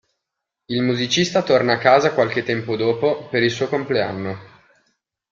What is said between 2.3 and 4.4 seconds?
tempo dopo, per il suo compleanno.